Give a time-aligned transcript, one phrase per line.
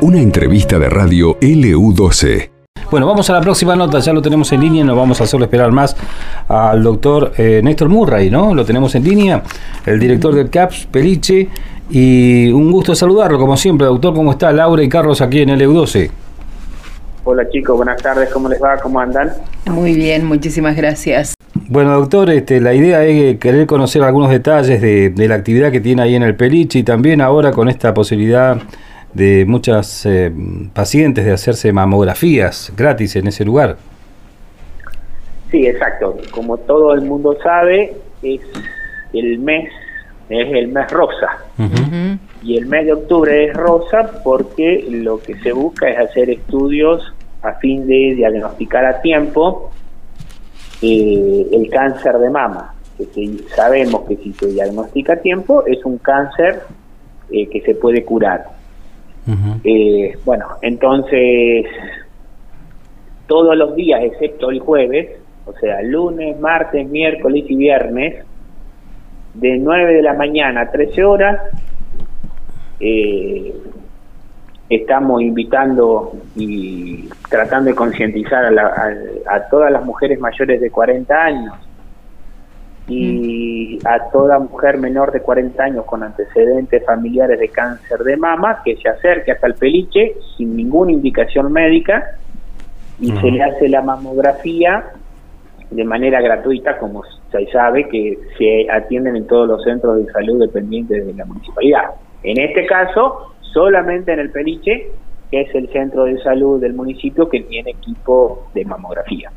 [0.00, 2.50] Una entrevista de radio LU12.
[2.90, 5.46] Bueno, vamos a la próxima nota, ya lo tenemos en línea, no vamos a hacerlo
[5.46, 5.96] esperar más
[6.48, 8.54] al doctor eh, Néstor Murray, ¿no?
[8.54, 9.42] Lo tenemos en línea,
[9.86, 11.48] el director del CAPS, Peliche,
[11.88, 14.52] y un gusto saludarlo, como siempre, doctor, ¿cómo está?
[14.52, 16.10] Laura y Carlos aquí en LU12.
[17.24, 18.76] Hola chicos, buenas tardes, ¿cómo les va?
[18.78, 19.32] ¿Cómo andan?
[19.66, 21.34] Muy bien, muchísimas gracias.
[21.68, 25.80] Bueno, doctor, este, la idea es querer conocer algunos detalles de, de la actividad que
[25.80, 28.58] tiene ahí en el Peliche y también ahora con esta posibilidad
[29.14, 30.32] de muchas eh,
[30.72, 33.76] pacientes de hacerse mamografías gratis en ese lugar.
[35.50, 36.16] Sí, exacto.
[36.30, 38.40] Como todo el mundo sabe, es
[39.12, 39.70] el mes
[40.28, 41.38] es el mes rosa.
[42.42, 47.12] Y el mes de octubre es rosa porque lo que se busca es hacer estudios
[47.42, 49.70] a fin de diagnosticar a tiempo
[50.82, 52.74] eh, el cáncer de mama.
[52.96, 56.60] Que sabemos que si se diagnostica a tiempo es un cáncer
[57.30, 58.46] eh, que se puede curar.
[59.64, 61.66] Eh, bueno, entonces,
[63.28, 68.24] todos los días, excepto el jueves, o sea, lunes, martes, miércoles y viernes,
[69.34, 71.40] de 9 de la mañana a 13 horas,
[74.68, 78.94] estamos invitando y tratando de concientizar a,
[79.26, 81.54] a, todas las mujeres mayores de 40 años.
[82.88, 88.60] Y a toda mujer menor de 40 años con antecedentes familiares de cáncer de mama
[88.64, 92.04] que se acerque hasta el peliche sin ninguna indicación médica
[93.00, 94.84] y se le hace la mamografía
[95.70, 100.40] de manera gratuita, como se sabe que se atienden en todos los centros de salud
[100.40, 101.92] dependientes de la municipalidad.
[102.24, 104.90] En este caso, solamente en el Peliche,
[105.32, 109.32] que es el centro de salud del municipio que tiene equipo de mamografía.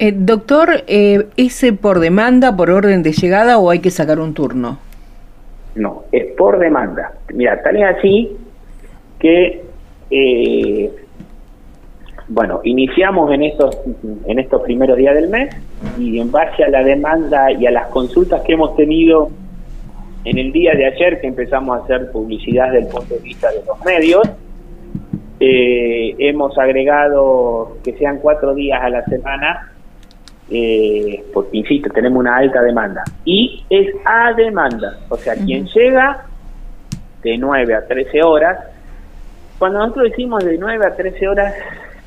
[0.00, 4.34] Eh, doctor, eh, ¿es por demanda, por orden de llegada o hay que sacar un
[4.34, 4.78] turno?
[5.76, 7.12] No, es por demanda.
[7.32, 8.36] Mira, tal es así
[9.20, 9.62] que,
[10.10, 10.90] eh,
[12.26, 13.78] bueno, iniciamos en estos,
[14.26, 15.54] en estos primeros días del mes
[15.96, 19.30] y en base a la demanda y a las consultas que hemos tenido
[20.24, 23.52] en el día de ayer que empezamos a hacer publicidad desde el punto de vista
[23.52, 24.22] de los medios,
[25.46, 29.72] eh, hemos agregado que sean cuatro días a la semana,
[30.50, 33.04] eh, porque insisto, tenemos una alta demanda.
[33.26, 36.24] Y es a demanda, o sea, quien llega
[37.22, 38.58] de 9 a 13 horas,
[39.58, 41.54] cuando nosotros decimos de 9 a 13 horas,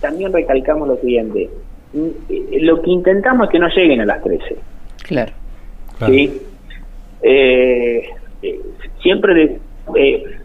[0.01, 1.49] también recalcamos lo siguiente,
[1.93, 4.55] mm, eh, lo que intentamos es que no lleguen a las 13.
[5.03, 5.31] Claro.
[6.07, 6.41] ¿sí?
[7.21, 8.09] Eh,
[9.01, 9.59] siempre
[9.93, 10.36] de,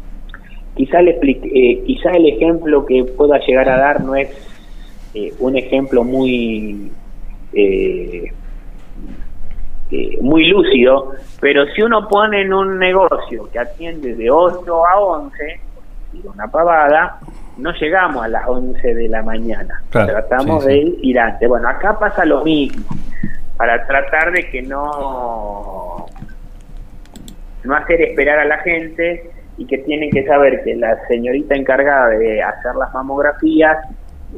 [0.75, 4.31] Quizá el, eh, quizá el ejemplo que pueda llegar a dar no es
[5.15, 6.91] eh, un ejemplo muy
[7.53, 8.33] eh,
[10.23, 15.61] muy lúcido, pero si uno pone en un negocio que atiende de 8 a 11,
[16.25, 17.19] una pavada,
[17.59, 19.83] no llegamos a las 11 de la mañana.
[19.91, 21.47] Tratamos de ir antes.
[21.47, 22.87] Bueno, acá pasa lo mismo,
[23.59, 26.07] para tratar de que no,
[27.65, 32.09] no hacer esperar a la gente y que tienen que saber que la señorita encargada
[32.09, 33.79] de hacer las mamografías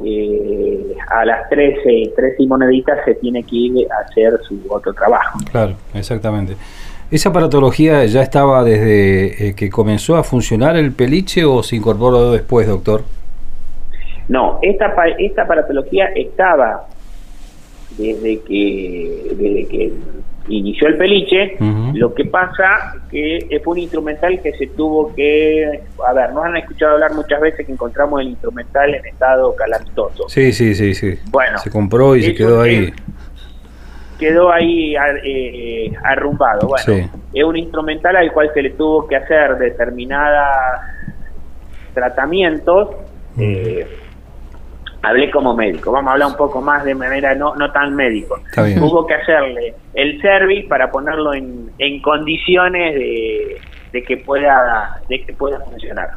[0.03, 4.93] eh, a las 13, 13 y moneditas se tiene que ir a hacer su otro
[4.93, 5.39] trabajo.
[5.51, 6.55] Claro, exactamente.
[7.09, 12.31] ¿Esa aparatología ya estaba desde eh, que comenzó a funcionar el peliche o se incorporó
[12.31, 13.03] después, doctor?
[14.27, 16.87] No, esta, esta aparatología estaba
[17.97, 19.93] desde que, desde que
[20.47, 21.57] inició el peliche,
[21.93, 26.57] lo que pasa que fue un instrumental que se tuvo que, a ver, nos han
[26.57, 30.29] escuchado hablar muchas veces que encontramos el instrumental en estado calamitoso.
[30.29, 31.19] Sí, sí, sí, sí.
[31.29, 32.93] Bueno, se compró y se quedó ahí.
[34.19, 36.67] Quedó ahí eh, arrumbado.
[36.67, 40.79] Bueno, es un instrumental al cual se le tuvo que hacer determinados
[41.93, 42.89] tratamientos
[45.05, 48.39] hablé como médico, vamos a hablar un poco más de manera no, no tan médico.
[48.81, 53.57] Hubo que hacerle el service para ponerlo en, en condiciones de,
[53.93, 56.09] de, que pueda de que pueda funcionar.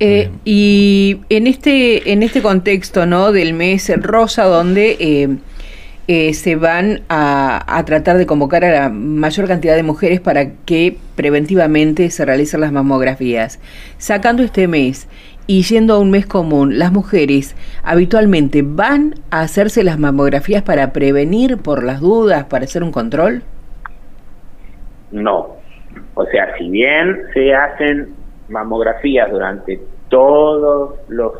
[0.00, 5.28] Eh, y en este en este contexto no del mes rosa donde eh,
[6.08, 10.50] eh, se van a, a, tratar de convocar a la mayor cantidad de mujeres para
[10.50, 13.60] que preventivamente se realicen las mamografías
[13.98, 15.06] sacando este mes
[15.46, 20.92] y yendo a un mes común, las mujeres habitualmente van a hacerse las mamografías para
[20.92, 23.42] prevenir por las dudas, para hacer un control?
[25.10, 25.56] No.
[26.14, 28.14] O sea, si bien se hacen
[28.48, 31.32] mamografías durante todos los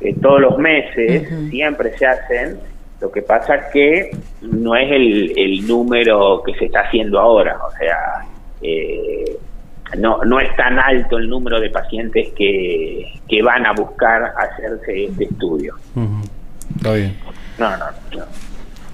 [0.00, 2.58] eh, todos los meses, siempre se hacen,
[3.00, 4.10] lo que pasa que
[4.40, 7.58] no es el, el número que se está haciendo ahora.
[7.66, 8.26] O sea,
[8.62, 9.36] eh,
[9.98, 15.04] no, no es tan alto el número de pacientes que, que van a buscar hacerse
[15.04, 15.74] este estudio.
[16.76, 17.16] Está bien.
[17.58, 18.24] No, no, no.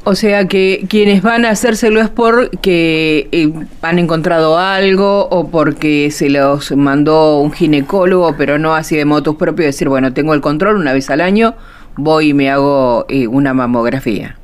[0.09, 3.53] O sea que quienes van a hacérselo es porque eh,
[3.83, 9.35] han encontrado algo o porque se los mandó un ginecólogo, pero no así de motos
[9.35, 11.57] propios, decir, bueno, tengo el control una vez al año,
[11.97, 14.37] voy y me hago eh, una mamografía.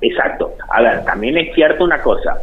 [0.00, 0.54] Exacto.
[0.70, 2.38] A ver, también es cierto una cosa,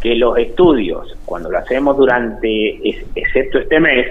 [0.00, 4.06] que los estudios, cuando lo hacemos durante, excepto este mes,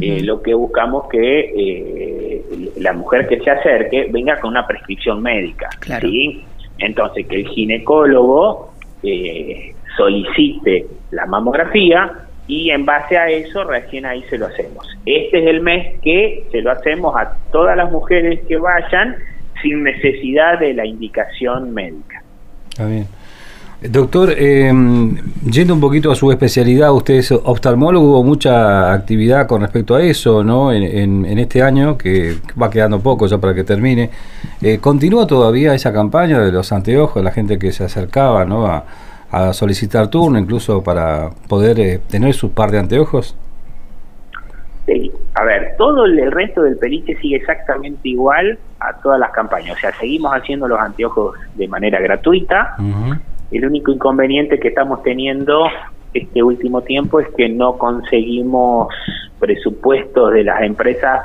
[0.00, 5.20] eh, lo que buscamos que eh, la mujer que se acerque venga con una prescripción
[5.20, 5.68] médica.
[6.00, 6.44] ¿sí?
[6.78, 8.72] Entonces, que el ginecólogo
[9.02, 12.12] eh, solicite la mamografía
[12.46, 14.86] y en base a eso recién ahí se lo hacemos.
[15.06, 19.16] Este es el mes que se lo hacemos a todas las mujeres que vayan
[19.62, 22.22] sin necesidad de la indicación médica.
[22.70, 23.06] Está bien.
[23.82, 24.70] Doctor, eh,
[25.50, 30.02] yendo un poquito a su especialidad, usted es oftalmólogo, hubo mucha actividad con respecto a
[30.02, 30.70] eso, ¿no?
[30.70, 34.10] En, este año, que va quedando poco ya para que termine.
[34.60, 38.66] Eh, ¿Continúa todavía esa campaña de los anteojos, la gente que se acercaba, ¿no?
[38.66, 38.84] A,
[39.52, 43.36] solicitar turno, incluso para poder eh, tener su par de anteojos?
[44.84, 45.12] Sí.
[45.34, 49.76] A ver, todo el resto del peliche sigue exactamente igual a todas las campañas.
[49.76, 52.74] O sea, seguimos haciendo los anteojos de manera gratuita.
[53.50, 55.66] El único inconveniente que estamos teniendo
[56.14, 58.92] este último tiempo es que no conseguimos
[59.38, 61.22] presupuestos de las empresas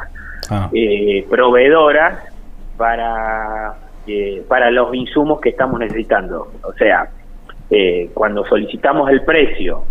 [0.50, 0.69] ah.
[0.74, 2.19] eh, proveedoras
[2.77, 3.75] para,
[4.07, 6.51] eh, para los insumos que estamos necesitando.
[6.63, 7.10] O sea,
[7.69, 9.83] eh, cuando solicitamos el precio,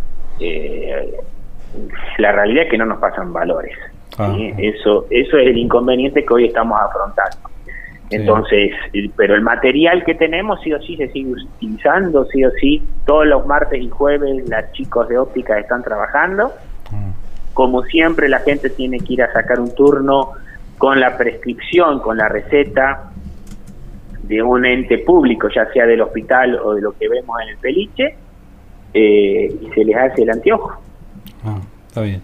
[2.19, 3.77] la realidad es que no nos pasan valores.
[4.19, 4.35] Ah.
[4.59, 7.44] Eso, eso es el inconveniente que hoy estamos afrontando.
[8.15, 8.71] Entonces,
[9.17, 13.27] pero el material que tenemos sí o sí se sigue utilizando, sí o sí, todos
[13.27, 16.53] los martes y jueves las chicos de óptica están trabajando.
[16.91, 17.11] Mm.
[17.53, 20.33] Como siempre, la gente tiene que ir a sacar un turno
[20.79, 23.11] con la prescripción, con la receta
[24.23, 27.57] de un ente público, ya sea del hospital o de lo que vemos en el
[27.59, 28.17] peliche,
[28.93, 30.81] eh, y se les hace el anteojo.
[31.45, 32.23] Ah, está bien.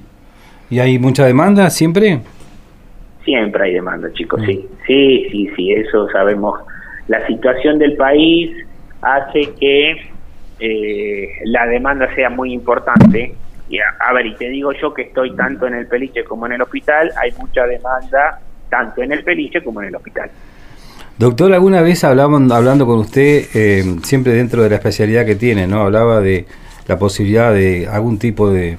[0.71, 2.21] ¿Y hay mucha demanda siempre?
[3.25, 4.57] Siempre hay demanda, chicos, sí.
[4.57, 4.87] Mm.
[4.87, 6.61] Sí, sí, sí, eso sabemos.
[7.09, 8.51] La situación del país
[9.03, 9.97] hace que
[10.59, 13.35] eh, la demanda sea muy importante.
[13.69, 16.53] Y a, ver, y te digo yo que estoy tanto en el peliche como en
[16.53, 20.31] el hospital, hay mucha demanda tanto en el peliche como en el hospital.
[21.19, 25.67] Doctor, alguna vez hablamos, hablando con usted, eh, siempre dentro de la especialidad que tiene,
[25.67, 25.83] ¿no?
[25.83, 26.47] Hablaba de
[26.89, 28.79] la posibilidad de algún tipo de,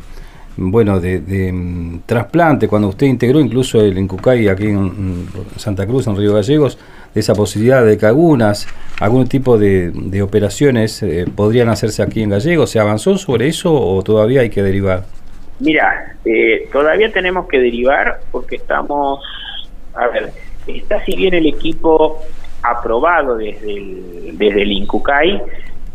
[0.57, 6.17] bueno, de, mm, trasplante, cuando usted integró incluso el Incucay aquí en, Santa Cruz, en
[6.17, 6.77] Río Gallegos,
[7.13, 8.67] de esa posibilidad de que algunas,
[8.99, 14.01] algún tipo de, operaciones eh, podrían hacerse aquí en Gallegos, ¿se avanzó sobre eso o
[14.03, 15.03] todavía hay que derivar?
[15.59, 19.23] Mira, eh, todavía tenemos que derivar porque estamos,
[19.93, 20.31] a ver,
[20.67, 22.19] está si bien el equipo
[22.63, 24.71] aprobado desde el, desde el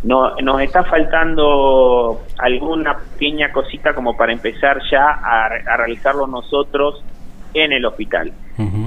[0.07, 7.03] no, nos está faltando alguna pequeña cosita como para empezar ya a, realizarlo nosotros
[7.53, 8.33] en el hospital.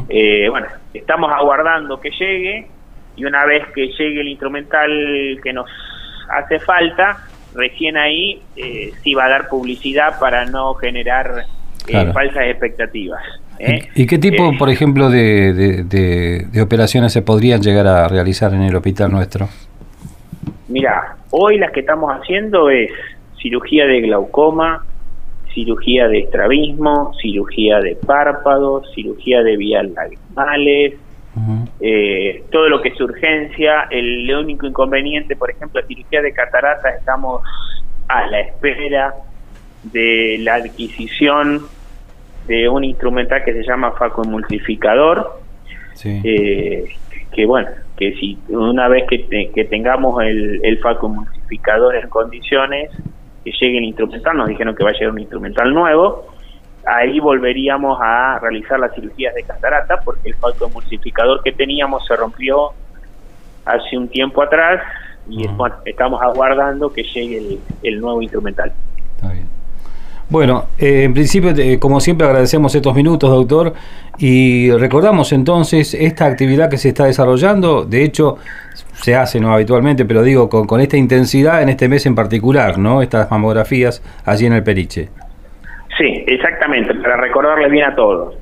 [0.07, 2.67] Eh, bueno, estamos aguardando que llegue
[3.17, 4.89] y una vez que llegue el instrumental
[5.43, 5.69] que nos
[6.29, 7.17] hace falta,
[7.53, 11.45] recién ahí eh, sí va a dar publicidad para no generar
[11.85, 13.21] eh, falsas expectativas.
[13.93, 18.73] ¿Y qué tipo, por ejemplo, de, de operaciones se podrían llegar a realizar en el
[18.73, 19.49] hospital nuestro?
[20.69, 22.91] Mira, hoy las que estamos haciendo es
[23.41, 24.85] cirugía de glaucoma,
[25.53, 30.93] cirugía de estrabismo, cirugía de párpados, cirugía de vías lagrimales,
[31.79, 33.87] eh, todo lo que es urgencia.
[33.89, 37.41] El, único inconveniente, por ejemplo, cirugía de catarata, estamos
[38.07, 39.15] a la espera
[39.83, 41.65] de la adquisición
[42.47, 45.41] de un instrumental que se llama facoemulsificador,
[45.93, 46.21] sí.
[46.23, 46.85] eh,
[47.31, 52.91] que bueno, que si una vez que, que tengamos el, el multiplicador en condiciones,
[53.43, 56.27] que llegue el instrumental, nos dijeron que va a llegar un instrumental nuevo,
[56.85, 60.35] ahí volveríamos a realizar las cirugías de catarata, porque el
[60.73, 62.71] multiplicador que teníamos se rompió
[63.65, 64.81] hace un tiempo atrás
[65.27, 68.73] y bueno, estamos aguardando que llegue el, el nuevo instrumental.
[70.29, 73.73] Bueno, eh, en principio, como siempre, agradecemos estos minutos, doctor,
[74.19, 78.37] y recordamos entonces esta actividad que se está desarrollando, de hecho,
[78.93, 83.01] se hace no habitualmente, pero digo, con, esta intensidad en este mes en particular, ¿no?
[83.01, 85.09] Estas mamografías allí en el Periche.
[85.97, 88.35] Sí, exactamente, para recordarles bien a todos.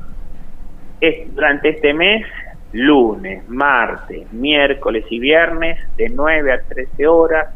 [1.00, 2.26] Es durante este mes,
[2.74, 7.48] lunes, martes, miércoles y viernes, de 9 a 13 horas,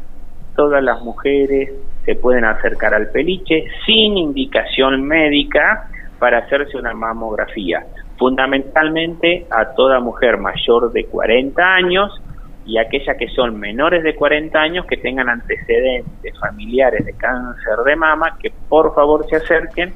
[0.54, 1.70] todas las mujeres
[2.04, 7.84] se pueden acercar al peliche sin indicación médica para hacerse una mamografía.
[8.16, 12.20] Fundamentalmente a toda mujer mayor de 40 años
[12.64, 17.96] y aquellas que son menores de 40 años que tengan antecedentes familiares de cáncer de
[17.96, 19.92] mama, que por favor se acerquen,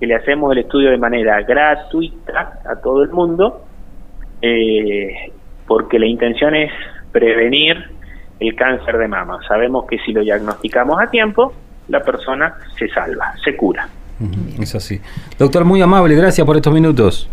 [0.00, 3.62] que le hacemos el estudio de manera gratuita a todo el mundo,
[4.40, 5.30] eh,
[5.66, 6.72] porque la intención es
[7.12, 7.95] prevenir
[8.40, 9.38] el cáncer de mama.
[9.46, 11.52] Sabemos que si lo diagnosticamos a tiempo,
[11.88, 13.88] la persona se salva, se cura.
[14.58, 15.00] Es así.
[15.38, 17.28] Doctor, muy amable, gracias por estos minutos.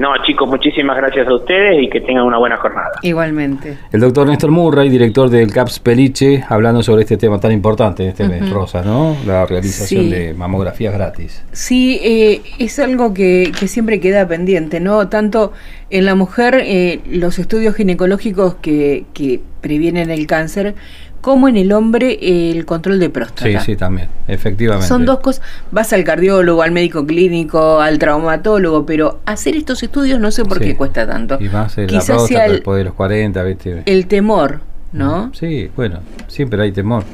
[0.00, 2.92] No, chicos, muchísimas gracias a ustedes y que tengan una buena jornada.
[3.02, 3.76] Igualmente.
[3.92, 8.26] El doctor Néstor Murray, director del CAPS Peliche, hablando sobre este tema tan importante este
[8.26, 9.14] mes, Rosa, ¿no?
[9.26, 11.44] La realización de mamografías gratis.
[11.52, 15.06] Sí, eh, es algo que, que, siempre queda pendiente, ¿no?
[15.08, 15.52] Tanto
[15.90, 20.76] en la mujer, eh, los estudios ginecológicos que, que previenen el cáncer,
[21.20, 22.18] como en el hombre
[22.50, 23.60] el control de próstata.
[23.60, 24.88] Sí, sí, también, efectivamente.
[24.88, 25.44] Son dos cosas.
[25.70, 30.60] Vas al cardiólogo, al médico clínico, al traumatólogo, pero hacer estos estudios no sé por
[30.60, 31.38] qué cuesta tanto.
[31.40, 33.82] Y más el Quizás sea el, después de los 40, ¿viste?
[33.86, 34.60] El temor,
[34.92, 35.30] ¿no?
[35.34, 37.04] Sí, bueno, siempre hay temor.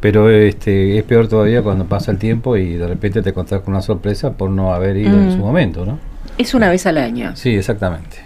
[0.00, 3.74] Pero este es peor todavía cuando pasa el tiempo y de repente te encontrás con
[3.74, 5.98] una sorpresa por no haber ido en su momento, ¿no?
[6.38, 7.34] Es una vez al año.
[7.34, 8.25] Sí, exactamente.